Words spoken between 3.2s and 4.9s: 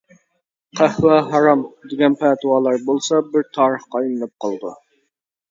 بىر تارىخقا ئايلىنىپ قالىدۇ.